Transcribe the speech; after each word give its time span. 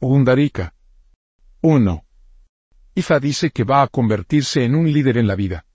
Gundarika. 0.00 0.74
1. 1.60 2.04
Ifa 2.94 3.18
dice 3.18 3.50
que 3.50 3.64
va 3.64 3.82
a 3.82 3.88
convertirse 3.88 4.64
en 4.64 4.76
un 4.76 4.92
líder 4.92 5.18
en 5.18 5.26
la 5.26 5.34
vida. 5.34 5.66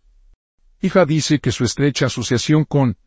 Ifa 0.80 1.06
dice 1.06 1.40
que 1.40 1.52
su 1.52 1.66
estrecha 1.66 2.06
asociación 2.06 2.64
con 2.64 2.98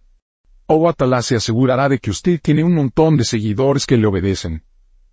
Owatala 0.66 1.22
se 1.22 1.36
asegurará 1.36 1.88
de 1.88 1.98
que 2.00 2.10
usted 2.10 2.38
tiene 2.42 2.64
un 2.64 2.74
montón 2.74 3.16
de 3.16 3.24
seguidores 3.24 3.86
que 3.86 3.96
le 3.96 4.06
obedecen. 4.06 4.64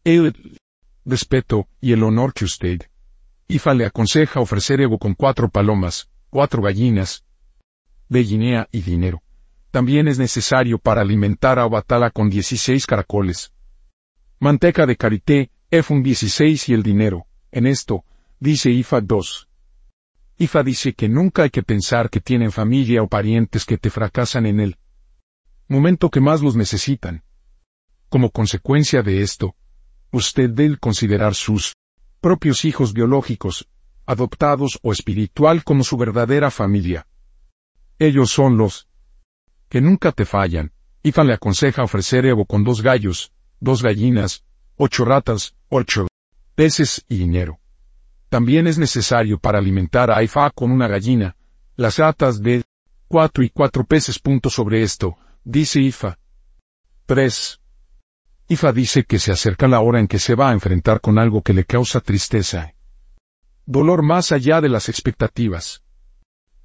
El 0.03 0.59
respeto 1.05 1.67
y 1.79 1.93
el 1.93 2.03
honor 2.03 2.33
que 2.33 2.45
usted. 2.45 2.81
Ifa 3.47 3.73
le 3.73 3.85
aconseja 3.85 4.41
ofrecer 4.41 4.81
ego 4.81 4.97
con 4.97 5.13
cuatro 5.13 5.47
palomas, 5.49 6.09
cuatro 6.29 6.61
gallinas, 6.61 7.23
de 8.09 8.23
Guinea 8.23 8.67
y 8.71 8.81
dinero. 8.81 9.21
También 9.71 10.09
es 10.09 10.19
necesario 10.19 10.79
para 10.79 11.01
alimentar 11.01 11.59
a 11.59 11.65
Owatala 11.65 12.09
con 12.09 12.29
16 12.29 12.85
caracoles. 12.85 13.53
Manteca 14.39 14.85
de 14.85 14.97
karité, 14.97 15.49
F 15.75 15.91
16 16.03 16.69
y 16.69 16.73
el 16.75 16.83
dinero. 16.83 17.25
En 17.51 17.65
esto, 17.65 18.05
dice 18.39 18.69
IFA 18.69 19.01
2. 19.01 19.49
IFA 20.37 20.63
dice 20.63 20.93
que 20.93 21.09
nunca 21.09 21.41
hay 21.41 21.49
que 21.49 21.63
pensar 21.63 22.11
que 22.11 22.19
tienen 22.19 22.51
familia 22.51 23.01
o 23.01 23.07
parientes 23.07 23.65
que 23.65 23.79
te 23.79 23.89
fracasan 23.89 24.45
en 24.45 24.59
el 24.59 24.77
momento 25.67 26.11
que 26.11 26.21
más 26.21 26.43
los 26.43 26.55
necesitan. 26.55 27.23
Como 28.09 28.29
consecuencia 28.29 29.01
de 29.01 29.23
esto, 29.23 29.55
usted 30.11 30.51
debe 30.51 30.77
considerar 30.77 31.33
sus 31.33 31.73
propios 32.21 32.65
hijos 32.65 32.93
biológicos, 32.93 33.67
adoptados 34.05 34.77
o 34.83 34.91
espiritual 34.91 35.63
como 35.63 35.83
su 35.83 35.97
verdadera 35.97 36.51
familia. 36.51 37.07
Ellos 37.97 38.29
son 38.29 38.57
los 38.57 38.87
que 39.69 39.81
nunca 39.81 40.11
te 40.11 40.25
fallan. 40.25 40.71
IFA 41.01 41.23
le 41.23 41.33
aconseja 41.33 41.81
ofrecer 41.81 42.27
Evo 42.27 42.45
con 42.45 42.63
dos 42.63 42.83
gallos, 42.83 43.31
dos 43.59 43.81
gallinas, 43.81 44.45
ocho 44.77 45.05
ratas, 45.05 45.55
ocho 45.75 46.07
peces 46.53 47.03
y 47.09 47.17
dinero. 47.17 47.59
También 48.29 48.67
es 48.67 48.77
necesario 48.77 49.39
para 49.39 49.57
alimentar 49.57 50.11
a 50.11 50.21
IFA 50.21 50.51
con 50.51 50.71
una 50.71 50.87
gallina, 50.87 51.35
las 51.75 51.97
ratas 51.97 52.41
de 52.43 52.63
cuatro 53.07 53.43
y 53.43 53.49
cuatro 53.49 53.83
peces. 53.83 54.19
Punto 54.19 54.49
sobre 54.51 54.83
esto, 54.83 55.17
dice 55.43 55.79
IFA. 55.79 56.19
3. 57.07 57.59
IFA 58.49 58.71
dice 58.71 59.03
que 59.03 59.17
se 59.17 59.31
acerca 59.31 59.67
la 59.67 59.81
hora 59.81 59.99
en 59.99 60.07
que 60.07 60.19
se 60.19 60.35
va 60.35 60.49
a 60.49 60.53
enfrentar 60.53 61.01
con 61.01 61.17
algo 61.17 61.41
que 61.41 61.53
le 61.53 61.65
causa 61.65 62.01
tristeza. 62.01 62.75
Dolor 63.65 64.03
más 64.03 64.31
allá 64.31 64.61
de 64.61 64.69
las 64.69 64.89
expectativas. 64.89 65.83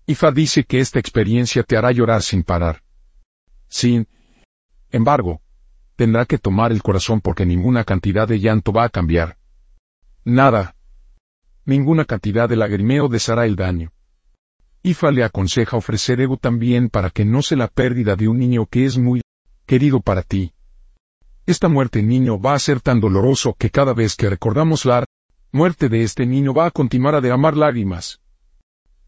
IFA 0.06 0.32
dice 0.32 0.64
que 0.64 0.80
esta 0.80 0.98
experiencia 0.98 1.62
te 1.62 1.78
hará 1.78 1.92
llorar 1.92 2.22
sin 2.22 2.42
parar. 2.42 2.82
Sin 3.68 4.06
embargo, 4.90 5.40
tendrá 5.98 6.26
que 6.26 6.38
tomar 6.38 6.70
el 6.70 6.80
corazón 6.80 7.20
porque 7.20 7.44
ninguna 7.44 7.82
cantidad 7.82 8.28
de 8.28 8.38
llanto 8.38 8.72
va 8.72 8.84
a 8.84 8.88
cambiar. 8.88 9.36
Nada. 10.24 10.76
Ninguna 11.64 12.04
cantidad 12.04 12.48
de 12.48 12.54
lagrimeo 12.54 13.08
deshará 13.08 13.46
el 13.46 13.56
daño. 13.56 13.90
IFA 14.84 15.10
le 15.10 15.24
aconseja 15.24 15.76
ofrecer 15.76 16.20
ego 16.20 16.36
también 16.36 16.88
para 16.88 17.10
que 17.10 17.24
no 17.24 17.42
sea 17.42 17.58
la 17.58 17.66
pérdida 17.66 18.14
de 18.14 18.28
un 18.28 18.38
niño 18.38 18.66
que 18.66 18.86
es 18.86 18.96
muy 18.96 19.22
querido 19.66 19.98
para 20.00 20.22
ti. 20.22 20.52
Esta 21.46 21.66
muerte 21.68 22.00
niño 22.00 22.40
va 22.40 22.54
a 22.54 22.60
ser 22.60 22.80
tan 22.80 23.00
doloroso 23.00 23.56
que 23.58 23.70
cada 23.70 23.92
vez 23.92 24.14
que 24.14 24.30
recordamos 24.30 24.84
la 24.84 25.04
muerte 25.50 25.88
de 25.88 26.04
este 26.04 26.26
niño 26.26 26.54
va 26.54 26.66
a 26.66 26.70
continuar 26.70 27.16
a 27.16 27.20
derramar 27.20 27.56
lágrimas. 27.56 28.20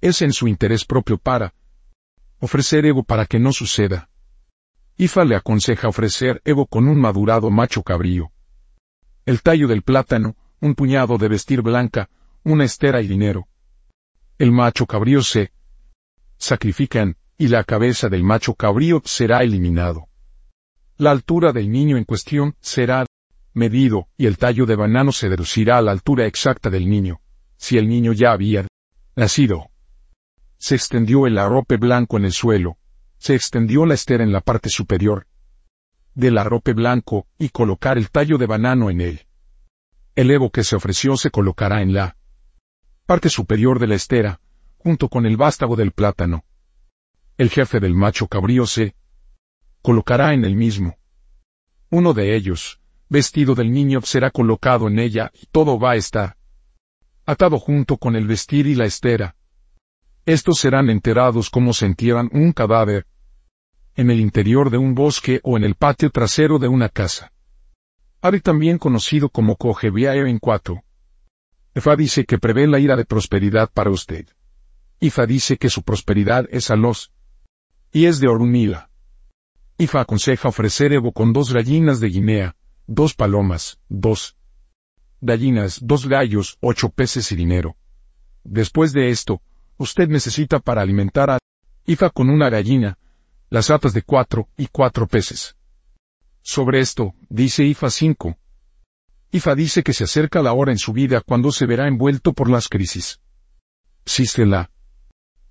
Es 0.00 0.22
en 0.22 0.32
su 0.32 0.48
interés 0.48 0.84
propio 0.84 1.18
para 1.18 1.54
ofrecer 2.40 2.84
ego 2.84 3.04
para 3.04 3.26
que 3.26 3.38
no 3.38 3.52
suceda. 3.52 4.09
IFA 4.96 5.24
le 5.24 5.36
aconseja 5.36 5.88
ofrecer 5.88 6.40
ego 6.44 6.66
con 6.66 6.88
un 6.88 7.00
madurado 7.00 7.50
macho 7.50 7.82
cabrío. 7.82 8.32
El 9.24 9.42
tallo 9.42 9.68
del 9.68 9.82
plátano, 9.82 10.36
un 10.60 10.74
puñado 10.74 11.18
de 11.18 11.28
vestir 11.28 11.62
blanca, 11.62 12.10
una 12.44 12.64
estera 12.64 13.00
y 13.00 13.08
dinero. 13.08 13.48
El 14.38 14.52
macho 14.52 14.86
cabrío 14.86 15.22
se 15.22 15.52
sacrifican, 16.38 17.16
y 17.38 17.48
la 17.48 17.64
cabeza 17.64 18.08
del 18.08 18.22
macho 18.22 18.54
cabrío 18.54 19.02
será 19.04 19.42
eliminado. 19.42 20.08
La 20.96 21.10
altura 21.10 21.52
del 21.52 21.70
niño 21.70 21.96
en 21.96 22.04
cuestión 22.04 22.54
será 22.60 23.06
medido, 23.54 24.08
y 24.16 24.26
el 24.26 24.36
tallo 24.36 24.66
de 24.66 24.76
banano 24.76 25.12
se 25.12 25.28
deducirá 25.28 25.78
a 25.78 25.82
la 25.82 25.92
altura 25.92 26.26
exacta 26.26 26.68
del 26.68 26.88
niño, 26.88 27.20
si 27.56 27.78
el 27.78 27.88
niño 27.88 28.12
ya 28.12 28.32
había 28.32 28.66
nacido. 29.16 29.70
Se 30.58 30.74
extendió 30.74 31.26
el 31.26 31.38
arrope 31.38 31.78
blanco 31.78 32.18
en 32.18 32.26
el 32.26 32.32
suelo, 32.32 32.76
se 33.20 33.34
extendió 33.34 33.84
la 33.84 33.94
estera 33.94 34.24
en 34.24 34.32
la 34.32 34.40
parte 34.40 34.70
superior 34.70 35.26
del 36.14 36.38
arrope 36.38 36.72
blanco, 36.72 37.28
y 37.38 37.50
colocar 37.50 37.96
el 37.96 38.10
tallo 38.10 38.36
de 38.36 38.46
banano 38.46 38.90
en 38.90 39.00
él. 39.00 39.26
El 40.16 40.30
evo 40.30 40.50
que 40.50 40.64
se 40.64 40.74
ofreció 40.74 41.16
se 41.16 41.30
colocará 41.30 41.82
en 41.82 41.92
la 41.92 42.16
parte 43.06 43.28
superior 43.28 43.78
de 43.78 43.86
la 43.86 43.94
estera, 43.94 44.40
junto 44.78 45.08
con 45.08 45.24
el 45.24 45.36
vástago 45.36 45.76
del 45.76 45.92
plátano. 45.92 46.44
El 47.38 47.50
jefe 47.50 47.78
del 47.78 47.94
macho 47.94 48.26
cabrío 48.26 48.66
se 48.66 48.96
colocará 49.82 50.34
en 50.34 50.44
el 50.44 50.56
mismo. 50.56 50.98
Uno 51.90 52.12
de 52.12 52.34
ellos, 52.34 52.80
vestido 53.08 53.54
del 53.54 53.70
niño, 53.70 54.00
será 54.02 54.30
colocado 54.30 54.88
en 54.88 54.98
ella 54.98 55.30
y 55.34 55.46
todo 55.46 55.78
va 55.78 55.92
a 55.92 55.96
estar 55.96 56.36
atado 57.26 57.58
junto 57.58 57.96
con 57.96 58.16
el 58.16 58.26
vestir 58.26 58.66
y 58.66 58.74
la 58.74 58.86
estera. 58.86 59.36
Estos 60.26 60.58
serán 60.58 60.90
enterados 60.90 61.50
como 61.50 61.72
se 61.72 61.86
entierran 61.86 62.28
un 62.32 62.52
cadáver 62.52 63.06
en 63.96 64.10
el 64.10 64.20
interior 64.20 64.70
de 64.70 64.78
un 64.78 64.94
bosque 64.94 65.40
o 65.42 65.56
en 65.56 65.64
el 65.64 65.74
patio 65.74 66.10
trasero 66.10 66.58
de 66.58 66.68
una 66.68 66.88
casa. 66.88 67.32
Ari 68.22 68.40
también 68.40 68.78
conocido 68.78 69.28
como 69.28 69.56
Cogebiae 69.56 70.28
en 70.28 70.38
cuatro. 70.38 70.82
Efa 71.74 71.96
dice 71.96 72.24
que 72.24 72.38
prevé 72.38 72.66
la 72.66 72.78
ira 72.78 72.96
de 72.96 73.04
prosperidad 73.04 73.70
para 73.72 73.90
usted. 73.90 74.26
Ifa 75.00 75.26
dice 75.26 75.56
que 75.56 75.70
su 75.70 75.82
prosperidad 75.82 76.46
es 76.50 76.70
a 76.70 76.76
los 76.76 77.12
y 77.92 78.06
es 78.06 78.20
de 78.20 78.28
Orunila. 78.28 78.90
Ifa 79.78 80.02
aconseja 80.02 80.48
ofrecer 80.48 80.92
Evo 80.92 81.12
con 81.12 81.32
dos 81.32 81.52
gallinas 81.52 82.00
de 82.00 82.08
Guinea, 82.08 82.56
dos 82.86 83.14
palomas, 83.14 83.78
dos 83.88 84.36
gallinas, 85.20 85.80
dos 85.82 86.06
gallos, 86.06 86.58
ocho 86.60 86.90
peces 86.90 87.32
y 87.32 87.36
dinero. 87.36 87.76
Después 88.44 88.92
de 88.92 89.10
esto, 89.10 89.40
usted 89.80 90.08
necesita 90.08 90.60
para 90.60 90.82
alimentar 90.82 91.30
a 91.30 91.38
Ifa 91.86 92.10
con 92.10 92.28
una 92.28 92.50
gallina, 92.50 92.98
las 93.48 93.70
atas 93.70 93.94
de 93.94 94.02
cuatro 94.02 94.48
y 94.58 94.66
cuatro 94.66 95.08
peces. 95.08 95.56
Sobre 96.42 96.80
esto, 96.80 97.14
dice 97.30 97.64
Ifa 97.64 97.88
5. 97.88 98.36
Ifa 99.32 99.54
dice 99.54 99.82
que 99.82 99.94
se 99.94 100.04
acerca 100.04 100.42
la 100.42 100.52
hora 100.52 100.70
en 100.70 100.78
su 100.78 100.92
vida 100.92 101.22
cuando 101.22 101.50
se 101.50 101.64
verá 101.64 101.88
envuelto 101.88 102.34
por 102.34 102.50
las 102.50 102.68
crisis. 102.68 103.20
Existe 104.04 104.44
la 104.44 104.70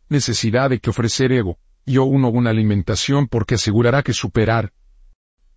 necesidad 0.09 0.69
de 0.69 0.79
que 0.79 0.91
ofrecer 0.91 1.31
ego, 1.31 1.57
y 1.83 1.97
o 1.97 2.03
uno 2.03 2.29
una 2.29 2.51
alimentación 2.51 3.27
porque 3.27 3.55
asegurará 3.55 4.03
que 4.03 4.13
superar 4.13 4.73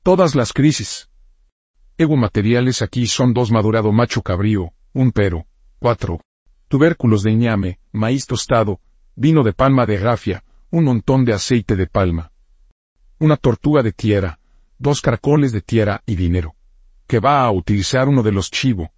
todas 0.02 0.34
las 0.34 0.54
crisis. 0.54 1.10
Ego 1.98 2.16
materiales 2.16 2.80
aquí 2.80 3.06
son 3.06 3.34
dos 3.34 3.50
madurado 3.50 3.92
macho 3.92 4.22
cabrío, 4.22 4.72
un 4.94 5.12
pero, 5.12 5.44
cuatro, 5.78 6.22
tubérculos 6.72 7.22
de 7.22 7.34
ñame, 7.34 7.80
maíz 7.92 8.24
tostado, 8.26 8.80
vino 9.14 9.42
de 9.42 9.52
palma 9.52 9.84
de 9.84 9.98
grafia, 9.98 10.42
un 10.70 10.84
montón 10.84 11.26
de 11.26 11.34
aceite 11.34 11.76
de 11.76 11.86
palma, 11.86 12.32
una 13.18 13.36
tortuga 13.36 13.82
de 13.82 13.92
tierra, 13.92 14.38
dos 14.78 15.02
caracoles 15.02 15.52
de 15.52 15.60
tierra 15.60 16.02
y 16.06 16.14
dinero, 16.16 16.56
que 17.06 17.20
va 17.20 17.44
a 17.44 17.50
utilizar 17.50 18.08
uno 18.08 18.22
de 18.22 18.32
los 18.32 18.50
chivo, 18.50 18.90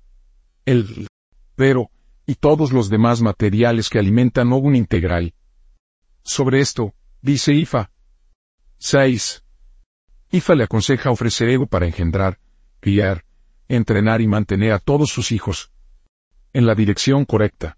el 0.64 1.08
pero, 1.56 1.90
y 2.26 2.36
todos 2.36 2.70
los 2.70 2.90
demás 2.90 3.20
materiales 3.20 3.88
que 3.88 3.98
alimentan 3.98 4.52
un 4.52 4.76
integral. 4.76 5.34
Sobre 6.22 6.60
esto, 6.60 6.94
dice 7.22 7.54
Ifa. 7.54 7.90
6. 8.78 9.42
Ifa 10.30 10.54
le 10.54 10.62
aconseja 10.62 11.10
ofrecer 11.10 11.48
ego 11.48 11.66
para 11.66 11.86
engendrar, 11.86 12.38
criar, 12.78 13.24
entrenar 13.66 14.20
y 14.20 14.28
mantener 14.28 14.70
a 14.74 14.78
todos 14.78 15.10
sus 15.10 15.32
hijos 15.32 15.73
en 16.54 16.66
la 16.66 16.74
dirección 16.74 17.26
correcta. 17.26 17.76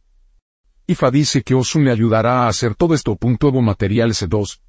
Ifa 0.86 1.10
dice 1.10 1.42
que 1.42 1.54
Osun 1.54 1.84
le 1.84 1.90
ayudará 1.90 2.44
a 2.44 2.48
hacer 2.48 2.76
todo 2.76 2.94
esto. 2.94 3.16
Punto 3.16 3.50
materiales 3.50 4.24
2 4.28 4.62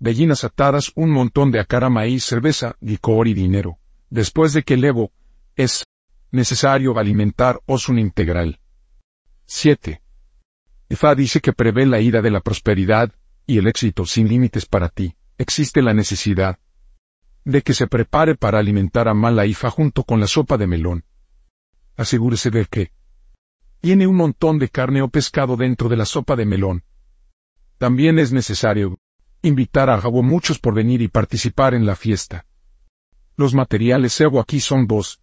gallinas 0.00 0.44
atadas, 0.44 0.92
un 0.94 1.10
montón 1.10 1.50
de 1.50 1.60
acara 1.60 1.88
maíz, 1.88 2.24
cerveza, 2.24 2.76
licor 2.80 3.26
y 3.26 3.34
dinero. 3.34 3.78
Después 4.10 4.52
de 4.52 4.62
que 4.62 4.74
el 4.74 4.84
Evo 4.84 5.12
es 5.56 5.84
necesario 6.30 6.96
alimentar 6.98 7.60
Osun 7.66 7.98
integral. 7.98 8.60
7. 9.46 10.02
Ifa 10.90 11.14
dice 11.14 11.40
que 11.40 11.52
prevé 11.52 11.86
la 11.86 12.00
ira 12.00 12.22
de 12.22 12.30
la 12.30 12.40
prosperidad 12.40 13.12
y 13.46 13.58
el 13.58 13.66
éxito 13.66 14.04
sin 14.04 14.28
límites 14.28 14.66
para 14.66 14.88
ti. 14.88 15.16
Existe 15.38 15.82
la 15.82 15.94
necesidad 15.94 16.58
de 17.44 17.62
que 17.62 17.72
se 17.72 17.86
prepare 17.86 18.34
para 18.34 18.58
alimentar 18.58 19.08
a 19.08 19.14
Mala 19.14 19.46
Ifa 19.46 19.70
junto 19.70 20.04
con 20.04 20.20
la 20.20 20.26
sopa 20.26 20.58
de 20.58 20.66
melón. 20.66 21.04
Asegúrese 21.96 22.50
de 22.50 22.66
que 22.66 22.92
tiene 23.80 24.06
un 24.06 24.16
montón 24.16 24.58
de 24.58 24.68
carne 24.68 25.02
o 25.02 25.08
pescado 25.08 25.56
dentro 25.56 25.88
de 25.88 25.96
la 25.96 26.04
sopa 26.04 26.36
de 26.36 26.46
melón. 26.46 26.84
También 27.78 28.18
es 28.18 28.32
necesario 28.32 28.98
invitar 29.40 29.88
a 29.88 30.00
Jabo 30.00 30.22
muchos 30.22 30.58
por 30.58 30.74
venir 30.74 31.00
y 31.00 31.08
participar 31.08 31.74
en 31.74 31.86
la 31.86 31.94
fiesta. 31.94 32.44
Los 33.36 33.54
materiales 33.54 34.20
Evo 34.20 34.40
aquí 34.40 34.58
son 34.60 34.86
dos. 34.86 35.20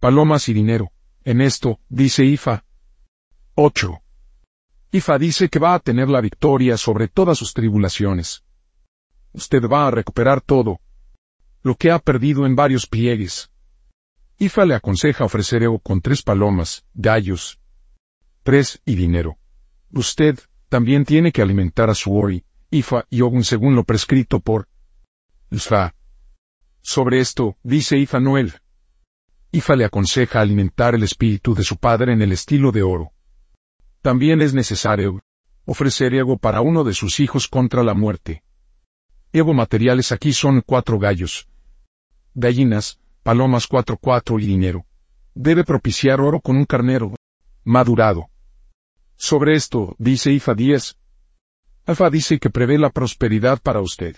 Palomas 0.00 0.48
y 0.48 0.54
dinero, 0.54 0.90
En 1.24 1.40
esto, 1.40 1.78
dice 1.88 2.24
Ifa. 2.24 2.64
8. 3.54 4.00
Ifa 4.90 5.18
dice 5.18 5.48
que 5.48 5.58
va 5.58 5.74
a 5.74 5.78
tener 5.78 6.08
la 6.08 6.20
victoria 6.20 6.76
sobre 6.76 7.08
todas 7.08 7.38
sus 7.38 7.52
tribulaciones. 7.52 8.44
Usted 9.32 9.62
va 9.68 9.86
a 9.86 9.90
recuperar 9.90 10.40
todo. 10.40 10.80
Lo 11.62 11.74
que 11.74 11.90
ha 11.90 11.98
perdido 11.98 12.46
en 12.46 12.56
varios 12.56 12.86
pliegues. 12.86 13.50
Ifa 14.38 14.64
le 14.64 14.74
aconseja 14.74 15.24
ofrecer 15.24 15.62
ego 15.62 15.78
con 15.80 16.00
tres 16.00 16.22
palomas, 16.22 16.84
gallos, 16.94 17.60
tres 18.48 18.80
y 18.86 18.94
dinero. 18.94 19.36
Usted 19.92 20.38
también 20.70 21.04
tiene 21.04 21.32
que 21.32 21.42
alimentar 21.42 21.90
a 21.90 21.94
su 21.94 22.16
Ori, 22.16 22.46
Ifa 22.70 23.04
y 23.10 23.20
Ogun 23.20 23.44
según 23.44 23.76
lo 23.76 23.84
prescrito 23.84 24.40
por 24.40 24.68
Ifa. 25.50 25.94
Sobre 26.80 27.20
esto, 27.20 27.58
dice 27.62 27.98
Ifa 27.98 28.20
Noel. 28.20 28.54
Ifa 29.52 29.76
le 29.76 29.84
aconseja 29.84 30.40
alimentar 30.40 30.94
el 30.94 31.02
espíritu 31.02 31.54
de 31.54 31.62
su 31.62 31.76
padre 31.76 32.14
en 32.14 32.22
el 32.22 32.32
estilo 32.32 32.72
de 32.72 32.82
oro. 32.82 33.12
También 34.00 34.40
es 34.40 34.54
necesario 34.54 35.20
ofrecer 35.66 36.14
ego 36.14 36.38
para 36.38 36.62
uno 36.62 36.84
de 36.84 36.94
sus 36.94 37.20
hijos 37.20 37.48
contra 37.48 37.82
la 37.82 37.92
muerte. 37.92 38.44
Ego 39.30 39.52
materiales 39.52 40.10
aquí 40.10 40.32
son 40.32 40.62
cuatro 40.64 40.98
gallos, 40.98 41.50
gallinas, 42.32 42.98
palomas 43.22 43.66
cuatro 43.66 43.98
cuatro 44.00 44.38
y 44.38 44.46
dinero. 44.46 44.86
Debe 45.34 45.64
propiciar 45.64 46.22
oro 46.22 46.40
con 46.40 46.56
un 46.56 46.64
carnero 46.64 47.12
madurado. 47.62 48.30
Sobre 49.18 49.56
esto, 49.56 49.96
dice 49.98 50.30
Ifa 50.30 50.54
10. 50.54 50.96
Alfa 51.86 52.08
dice 52.08 52.38
que 52.38 52.50
prevé 52.50 52.78
la 52.78 52.90
prosperidad 52.90 53.60
para 53.60 53.80
usted. 53.80 54.16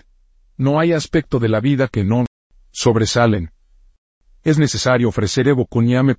No 0.57 0.79
hay 0.79 0.93
aspecto 0.93 1.39
de 1.39 1.49
la 1.49 1.59
vida 1.59 1.87
que 1.87 2.03
no 2.03 2.27
sobresalen. 2.69 3.51
Es 4.43 4.59
necesario 4.59 5.09
ofrecer 5.09 5.47
Evo 5.47 5.67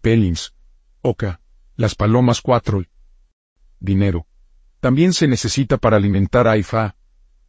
Pelins, 0.00 0.54
Oka, 1.00 1.40
las 1.76 1.94
palomas 1.94 2.40
cuatro. 2.40 2.82
Dinero. 3.78 4.26
También 4.80 5.12
se 5.12 5.28
necesita 5.28 5.78
para 5.78 5.96
alimentar 5.96 6.48
a 6.48 6.56
Ifa, 6.56 6.96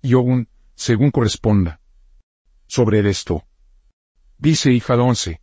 Yogun, 0.04 0.48
según 0.76 1.10
corresponda. 1.10 1.82
Sobre 2.68 3.00
esto. 3.10 3.44
Dice 4.38 4.72
Ifa 4.72 4.96
11. 4.96 5.42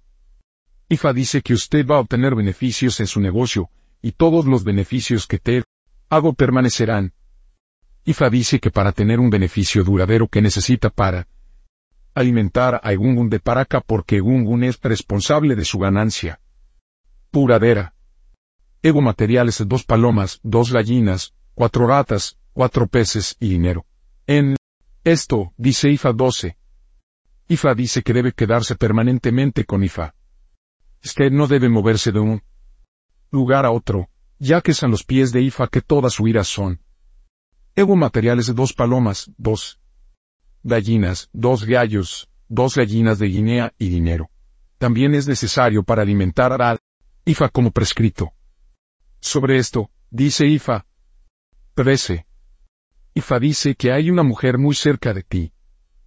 Ifa 0.88 1.12
dice 1.12 1.42
que 1.42 1.54
usted 1.54 1.84
va 1.84 1.96
a 1.96 2.00
obtener 2.00 2.36
beneficios 2.36 3.00
en 3.00 3.08
su 3.08 3.20
negocio, 3.20 3.70
y 4.02 4.12
todos 4.12 4.46
los 4.46 4.62
beneficios 4.62 5.26
que 5.26 5.38
te 5.38 5.64
hago 6.10 6.34
permanecerán. 6.34 7.14
Ifa 8.04 8.28
dice 8.28 8.58
que 8.58 8.70
para 8.70 8.92
tener 8.92 9.20
un 9.20 9.30
beneficio 9.30 9.84
duradero 9.84 10.26
que 10.28 10.42
necesita 10.42 10.90
para 10.90 11.28
alimentar 12.14 12.80
a 12.82 12.92
Egungun 12.92 13.30
de 13.30 13.38
Paraka 13.38 13.80
porque 13.80 14.16
Egungun 14.16 14.64
es 14.64 14.80
responsable 14.82 15.54
de 15.54 15.64
su 15.64 15.78
ganancia. 15.78 16.40
Puradera. 17.30 17.94
Ego 18.82 19.00
materiales 19.00 19.62
dos 19.66 19.84
palomas, 19.84 20.40
dos 20.42 20.72
gallinas, 20.72 21.34
cuatro 21.54 21.86
ratas, 21.86 22.38
cuatro 22.52 22.88
peces 22.88 23.36
y 23.38 23.50
dinero. 23.50 23.86
En 24.26 24.56
esto, 25.04 25.52
dice 25.56 25.90
Ifa 25.90 26.12
12. 26.12 26.56
Ifa 27.48 27.74
dice 27.74 28.02
que 28.02 28.12
debe 28.12 28.32
quedarse 28.32 28.74
permanentemente 28.74 29.64
con 29.64 29.84
Ifa. 29.84 30.14
Usted 31.04 31.30
no 31.30 31.46
debe 31.46 31.68
moverse 31.68 32.10
de 32.10 32.20
un 32.20 32.42
lugar 33.30 33.64
a 33.64 33.70
otro, 33.70 34.08
ya 34.40 34.62
que 34.62 34.72
es 34.72 34.82
los 34.82 35.04
pies 35.04 35.32
de 35.32 35.42
Ifa 35.42 35.68
que 35.68 35.82
todas 35.82 36.14
su 36.14 36.26
ira 36.26 36.42
son. 36.44 36.80
Ego 37.76 37.94
materiales 37.94 38.46
de 38.46 38.54
dos 38.54 38.72
palomas, 38.72 39.30
dos 39.36 39.78
gallinas, 40.62 41.28
dos 41.32 41.64
gallos, 41.64 42.28
dos 42.48 42.74
gallinas 42.74 43.18
de 43.18 43.26
Guinea 43.26 43.74
y 43.78 43.90
dinero. 43.90 44.30
También 44.78 45.14
es 45.14 45.28
necesario 45.28 45.82
para 45.84 46.02
alimentar 46.02 46.60
a 46.60 46.78
Ifa 47.26 47.50
como 47.50 47.70
prescrito. 47.70 48.32
Sobre 49.20 49.58
esto, 49.58 49.90
dice 50.10 50.46
Ifa. 50.46 50.86
13. 51.74 52.26
Ifa 53.14 53.38
dice 53.38 53.74
que 53.74 53.92
hay 53.92 54.10
una 54.10 54.22
mujer 54.22 54.56
muy 54.56 54.74
cerca 54.74 55.12
de 55.12 55.22
ti. 55.22 55.52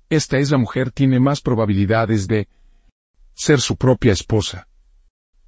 Esta 0.10 0.40
es 0.40 0.50
la 0.50 0.58
mujer 0.58 0.92
tiene 0.92 1.20
más 1.20 1.40
probabilidades 1.40 2.28
de 2.28 2.48
ser 3.36 3.62
su 3.62 3.76
propia 3.76 4.12
esposa. 4.12 4.68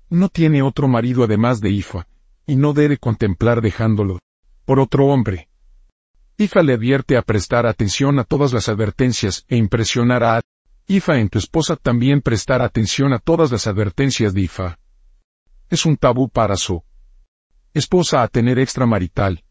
No 0.10 0.30
tiene 0.30 0.62
otro 0.62 0.88
marido 0.88 1.24
además 1.24 1.62
de 1.62 1.72
Ifa, 1.72 2.08
y 2.46 2.56
no 2.56 2.74
debe 2.74 2.98
contemplar 2.98 3.62
dejándolo 3.62 4.20
por 4.66 4.80
otro 4.80 5.08
hombre. 5.08 5.50
Ifa 6.38 6.64
le 6.64 6.74
advierte 6.74 7.18
a 7.18 7.22
prestar 7.22 7.66
atención 7.66 8.20
a 8.20 8.24
todas 8.24 8.52
las 8.52 8.68
advertencias 8.68 9.46
e 9.48 9.56
impresionar 9.56 10.24
a 10.24 10.42
Ifa 10.88 11.18
en 11.18 11.30
tu 11.30 11.40
esposa 11.40 11.76
también 11.76 12.22
prestar 12.22 12.62
atención 12.62 13.12
a 13.14 13.20
todas 13.20 13.52
las 13.52 13.66
advertencias 13.66 14.34
de 14.34 14.42
Ifa. 14.42 14.78
Es 15.70 15.86
un 15.86 15.98
tabú 15.98 16.30
para 16.30 16.58
su 16.58 16.84
esposa 17.74 18.22
a 18.22 18.28
tener 18.28 18.60
extramarital. 18.60 19.44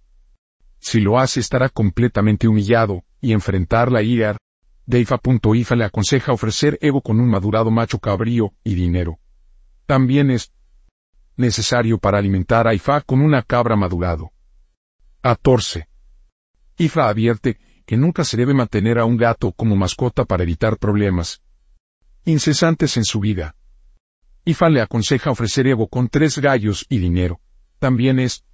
Si 0.78 1.00
lo 1.00 1.18
hace 1.18 1.40
estará 1.40 1.68
completamente 1.68 2.46
humillado, 2.46 3.02
y 3.24 3.32
enfrentar 3.32 3.90
la 3.90 4.02
ira 4.02 4.36
de 4.84 5.00
Ifa. 5.00 5.18
Ifa 5.54 5.74
le 5.74 5.84
aconseja 5.84 6.32
ofrecer 6.32 6.78
ego 6.82 7.00
con 7.00 7.18
un 7.18 7.28
madurado 7.30 7.70
macho 7.70 7.98
cabrío 7.98 8.52
y 8.62 8.74
dinero. 8.74 9.18
También 9.86 10.30
es 10.30 10.52
necesario 11.36 11.98
para 11.98 12.18
alimentar 12.18 12.66
a 12.66 12.74
Ifa 12.74 13.00
con 13.00 13.20
una 13.20 13.42
cabra 13.42 13.76
madurado. 13.76 14.32
14. 15.22 15.88
Ifa 16.78 17.08
advierte 17.08 17.58
que 17.86 17.96
nunca 17.96 18.24
se 18.24 18.36
debe 18.36 18.54
mantener 18.54 18.98
a 18.98 19.04
un 19.04 19.16
gato 19.16 19.52
como 19.52 19.76
mascota 19.76 20.24
para 20.24 20.42
evitar 20.42 20.78
problemas 20.78 21.42
incesantes 22.24 22.96
en 22.96 23.04
su 23.04 23.20
vida. 23.20 23.54
Ifa 24.44 24.68
le 24.68 24.80
aconseja 24.80 25.30
ofrecer 25.30 25.66
Evo 25.66 25.88
con 25.88 26.08
tres 26.08 26.38
gallos 26.38 26.86
y 26.88 26.98
dinero. 26.98 27.40
También 27.78 28.18
es 28.18 28.44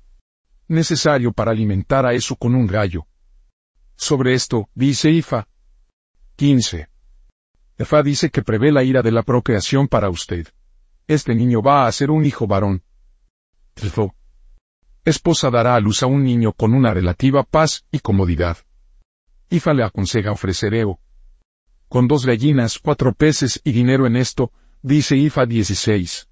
necesario 0.69 1.33
para 1.33 1.51
alimentar 1.51 2.07
a 2.07 2.15
eso 2.15 2.37
con 2.37 2.55
un 2.55 2.67
gallo. 2.67 3.07
Sobre 3.97 4.35
esto, 4.35 4.69
dice 4.75 5.11
Ifa. 5.11 5.49
15. 6.37 6.89
Ifa 7.79 8.03
dice 8.03 8.31
que 8.31 8.43
prevé 8.43 8.73
la 8.73 8.83
ira 8.83 9.03
de 9.03 9.13
la 9.13 9.23
procreación 9.23 9.89
para 9.89 10.11
usted. 10.11 10.49
Este 11.11 11.35
niño 11.35 11.61
va 11.61 11.89
a 11.89 11.91
ser 11.91 12.09
un 12.13 12.25
hijo 12.25 12.47
varón. 12.47 12.85
Trifo. 13.75 14.15
Esposa 15.05 15.51
dará 15.51 15.75
a 15.75 15.81
luz 15.81 16.05
a 16.05 16.07
un 16.07 16.23
niño 16.23 16.53
con 16.53 16.73
una 16.73 16.95
relativa 16.95 17.43
paz 17.43 17.85
y 17.91 17.99
comodidad. 17.99 18.59
Ifa 19.49 19.75
le 19.75 19.83
aconseja 19.83 20.31
ofrecer 20.31 20.73
Eo. 20.73 21.01
Con 21.89 22.07
dos 22.07 22.25
gallinas, 22.25 22.79
cuatro 22.79 23.13
peces 23.13 23.61
y 23.65 23.73
dinero 23.73 24.07
en 24.07 24.15
esto, 24.15 24.53
dice 24.83 25.17
Ifa 25.17 25.47
16. 25.47 26.29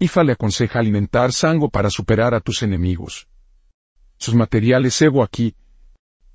Ifa 0.00 0.24
le 0.24 0.32
aconseja 0.32 0.80
alimentar 0.80 1.32
sango 1.32 1.70
para 1.70 1.88
superar 1.88 2.34
a 2.34 2.40
tus 2.40 2.64
enemigos. 2.64 3.28
Sus 4.16 4.34
materiales 4.34 5.00
Ego 5.02 5.22
aquí 5.22 5.54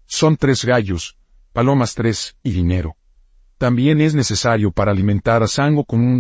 son 0.06 0.38
tres 0.38 0.63
gallos, 0.63 1.18
palomas 1.51 1.94
tres 1.94 2.38
y 2.42 2.51
dinero. 2.51 2.96
También 3.58 4.00
es 4.00 4.16
necesario 4.16 4.72
para 4.72 4.92
alimentar 4.92 5.44
a 5.44 5.48
sango 5.48 5.84
con 5.84 6.00
un 6.00 6.20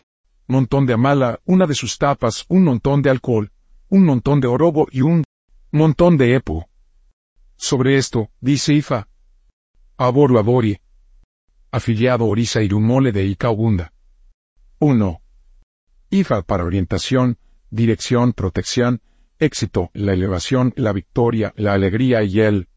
montón 0.49 0.85
de 0.85 0.93
amala, 0.93 1.39
una 1.45 1.65
de 1.67 1.75
sus 1.75 1.97
tapas, 1.97 2.45
un 2.49 2.63
montón 2.63 3.01
de 3.01 3.09
alcohol, 3.09 3.51
un 3.87 4.03
montón 4.03 4.41
de 4.41 4.47
orobo 4.47 4.87
y 4.91 5.01
un 5.01 5.23
montón 5.71 6.17
de 6.17 6.35
epo. 6.35 6.67
Sobre 7.55 7.97
esto, 7.97 8.29
dice 8.41 8.73
Ifa. 8.73 9.07
Aboru 9.97 10.39
Abori. 10.39 10.79
Afiliado 11.71 12.25
Orisa 12.25 12.63
Irumole 12.63 13.11
de 13.11 13.25
Ikaugunda. 13.25 13.93
1. 14.79 15.21
IFA 16.09 16.41
para 16.41 16.63
orientación, 16.63 17.37
dirección, 17.69 18.33
protección, 18.33 19.01
éxito, 19.37 19.91
la 19.93 20.13
elevación, 20.13 20.73
la 20.75 20.93
victoria, 20.93 21.53
la 21.57 21.73
alegría 21.73 22.23
y 22.23 22.39
el 22.39 22.69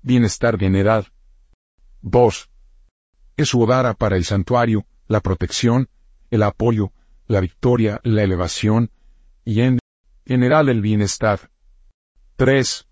bienestar 0.00 0.58
general. 0.58 1.12
2. 2.00 2.50
Esuodara 3.36 3.92
para 3.92 4.16
el 4.16 4.24
santuario, 4.24 4.86
la 5.08 5.20
protección, 5.20 5.90
el 6.30 6.42
apoyo, 6.42 6.92
la 7.26 7.40
victoria, 7.40 8.00
la 8.04 8.22
elevación, 8.22 8.90
y 9.44 9.60
en 9.60 9.78
general 10.26 10.68
el 10.68 10.80
bienestar. 10.80 11.50
3. 12.36 12.86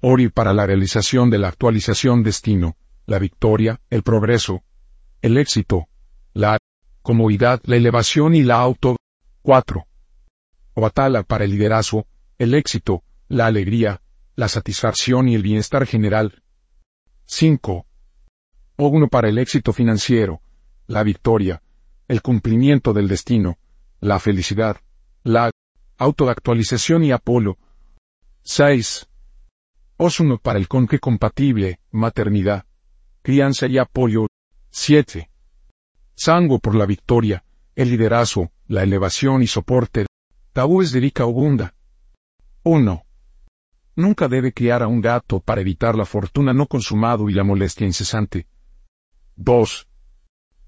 Ori 0.00 0.28
para 0.28 0.52
la 0.52 0.66
realización 0.66 1.30
de 1.30 1.38
la 1.38 1.48
actualización 1.48 2.22
destino, 2.22 2.76
la 3.06 3.18
victoria, 3.18 3.80
el 3.90 4.02
progreso, 4.02 4.62
el 5.22 5.38
éxito, 5.38 5.88
la 6.34 6.58
comodidad, 7.02 7.60
la 7.64 7.76
elevación 7.76 8.34
y 8.34 8.42
la 8.42 8.60
auto. 8.60 8.96
4. 9.42 9.86
Oatala 10.74 11.22
para 11.22 11.44
el 11.44 11.50
liderazgo, 11.50 12.06
el 12.38 12.54
éxito, 12.54 13.02
la 13.28 13.46
alegría, 13.46 14.00
la 14.36 14.48
satisfacción 14.48 15.28
y 15.28 15.34
el 15.34 15.42
bienestar 15.42 15.86
general. 15.86 16.42
5. 17.26 17.86
Ogno 18.76 19.08
para 19.08 19.28
el 19.28 19.38
éxito 19.38 19.72
financiero, 19.72 20.42
la 20.86 21.02
victoria, 21.02 21.62
el 22.12 22.20
cumplimiento 22.20 22.92
del 22.92 23.08
destino, 23.08 23.56
la 23.98 24.18
felicidad, 24.18 24.76
la 25.22 25.50
autoactualización 25.96 27.04
y 27.04 27.10
Apolo. 27.10 27.56
6. 28.42 29.08
Osuno 29.96 30.36
para 30.36 30.58
el 30.58 30.68
conque 30.68 30.98
compatible, 30.98 31.80
maternidad, 31.90 32.66
crianza 33.22 33.66
y 33.66 33.78
apoyo. 33.78 34.26
7. 34.68 35.30
Sango 36.14 36.58
por 36.58 36.74
la 36.74 36.84
victoria, 36.84 37.46
el 37.76 37.88
liderazgo, 37.88 38.52
la 38.66 38.82
elevación 38.82 39.42
y 39.42 39.46
soporte. 39.46 40.04
Tabúes 40.52 40.92
de 40.92 40.98
Erika 40.98 41.24
Ogunda. 41.24 41.74
1. 42.62 43.06
Nunca 43.96 44.28
debe 44.28 44.52
criar 44.52 44.82
a 44.82 44.86
un 44.86 45.00
gato 45.00 45.40
para 45.40 45.62
evitar 45.62 45.94
la 45.94 46.04
fortuna 46.04 46.52
no 46.52 46.66
consumado 46.66 47.30
y 47.30 47.32
la 47.32 47.42
molestia 47.42 47.86
incesante. 47.86 48.46
2. 49.36 49.88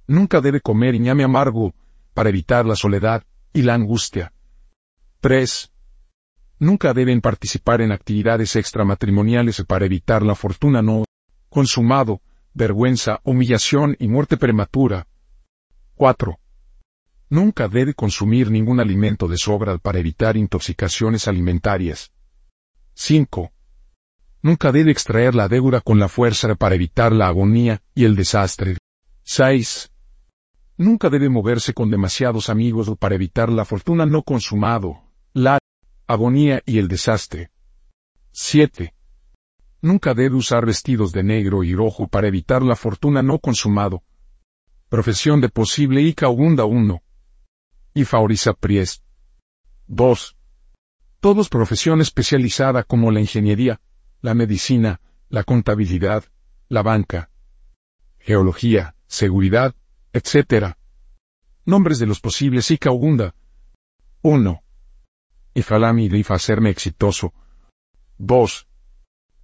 Nunca 0.07 0.41
debe 0.41 0.61
comer 0.61 0.99
ñame 1.01 1.25
amargo 1.25 1.75
para 2.13 2.29
evitar 2.29 2.67
la 2.67 2.77
soledad 2.77 3.25
y 3.53 3.63
la 3.63 3.75
angustia. 3.75 4.33
3. 5.21 5.73
Nunca 6.59 6.93
deben 6.93 7.21
participar 7.21 7.81
en 7.81 7.93
actividades 7.93 8.57
extramatrimoniales 8.57 9.63
para 9.65 9.87
evitar 9.87 10.23
la 10.23 10.35
fortuna 10.35 10.83
no 10.83 11.05
consumado, 11.49 12.21
vergüenza, 12.53 13.21
humillación 13.23 13.97
y 13.99 14.09
muerte 14.09 14.37
prematura. 14.37 15.07
4. 15.95 16.39
Nunca 17.31 17.69
debe 17.69 17.95
consumir 17.95 18.51
ningún 18.51 18.81
alimento 18.81 19.29
de 19.29 19.39
sobra 19.39 19.79
para 19.79 19.99
evitar 19.99 20.37
intoxicaciones 20.37 21.29
alimentarias. 21.29 22.13
5. 22.95 23.53
Nunca 24.43 24.73
debe 24.73 24.91
extraer 24.91 25.35
la 25.35 25.49
deuda 25.49 25.81
con 25.81 25.99
la 25.99 26.09
fuerza 26.09 26.55
para 26.55 26.75
evitar 26.75 27.13
la 27.13 27.29
agonía 27.29 27.81
y 27.95 28.05
el 28.05 28.15
desastre. 28.15 28.77
6. 29.23 29.91
Nunca 30.85 31.09
debe 31.09 31.31
moverse 31.31 31.73
con 31.73 31.91
demasiados 31.91 32.51
amigos 32.51 32.93
para 32.99 33.15
evitar 33.15 33.49
la 33.49 33.65
fortuna 33.65 34.05
no 34.05 34.23
consumado, 34.23 35.01
la 35.33 35.59
agonía 36.07 36.61
y 36.67 36.77
el 36.77 36.89
desastre. 36.89 37.51
7. 38.33 38.95
Nunca 39.81 40.13
debe 40.13 40.37
usar 40.37 40.67
vestidos 40.67 41.11
de 41.13 41.23
negro 41.23 41.65
y 41.65 41.75
rojo 41.75 42.07
para 42.07 42.29
evitar 42.29 42.63
la 42.63 42.77
fortuna 42.77 43.23
no 43.23 43.39
consumado. 43.39 44.03
Profesión 44.91 45.41
de 45.41 45.49
posible 45.49 46.03
y 46.03 46.15
Augunda 46.21 46.67
1. 46.67 47.03
Y 47.95 48.05
Fauriza 48.05 48.53
Priest. 48.53 49.03
2. 49.87 50.37
Todos 51.19 51.49
profesión 51.49 52.03
especializada 52.03 52.83
como 52.83 53.11
la 53.11 53.21
ingeniería, 53.21 53.81
la 54.21 54.35
medicina, 54.35 55.01
la 55.31 55.45
contabilidad, 55.45 56.25
la 56.69 56.83
banca, 56.83 57.31
geología, 58.19 58.97
seguridad, 59.07 59.75
etc. 60.15 60.77
Nombres 61.67 61.99
de 61.99 62.07
los 62.07 62.21
posibles 62.21 62.71
Ika 62.71 62.91
Ogunda. 62.91 63.35
1. 64.23 64.63
Ifalami 65.55 66.09
Rifa 66.09 66.35
hacerme 66.35 66.71
exitoso. 66.71 67.35
2. 68.19 68.69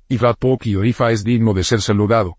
Ifa 0.09 0.35
Poki 0.35 0.77
o 0.77 0.85
Ifa 0.85 1.11
es 1.11 1.25
digno 1.25 1.53
de 1.55 1.65
ser 1.65 1.83
saludado. 1.83 2.39